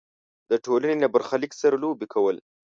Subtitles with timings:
[0.49, 2.37] د ټولنې له برخلیک سره لوبې کول.